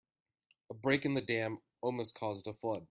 [0.71, 2.79] A break in the dam almost caused a flood.